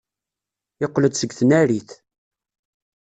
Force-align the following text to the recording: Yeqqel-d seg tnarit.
Yeqqel-d 0.81 1.13
seg 1.17 1.31
tnarit. 1.39 1.89